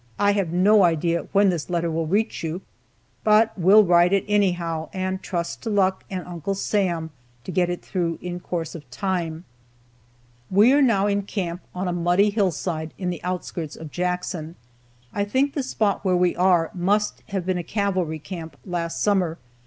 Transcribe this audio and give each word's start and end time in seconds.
I 0.17 0.31
have 0.31 0.51
no 0.51 0.83
idea 0.83 1.27
when 1.31 1.49
this 1.49 1.69
letter 1.69 1.91
will 1.91 2.07
reach 2.07 2.43
you, 2.43 2.63
but 3.23 3.55
will 3.55 3.83
write 3.83 4.11
it 4.13 4.25
anyhow, 4.27 4.89
and 4.93 5.21
trust 5.21 5.61
to 5.61 5.69
luck 5.69 6.05
and 6.09 6.25
Uncle 6.25 6.55
Sam 6.55 7.11
to 7.43 7.51
get 7.51 7.69
it 7.69 7.83
through 7.83 8.17
in 8.19 8.39
course 8.39 8.73
of 8.73 8.89
time. 8.89 9.45
"We 10.49 10.73
are 10.73 10.81
now 10.81 11.05
in 11.05 11.21
camp 11.21 11.61
on 11.75 11.87
a 11.87 11.93
muddy 11.93 12.31
hillside 12.31 12.95
in 12.97 13.11
the 13.11 13.23
outskirts 13.23 13.75
of 13.75 13.91
Jackson. 13.91 14.55
I 15.13 15.23
think 15.23 15.53
the 15.53 15.61
spot 15.61 16.03
where 16.03 16.17
we 16.17 16.35
are 16.35 16.71
must 16.73 17.21
have 17.29 17.45
been 17.45 17.59
a 17.59 17.63
cavalry 17.63 18.17
camp 18.17 18.57
last 18.65 19.03
summer. 19.03 19.37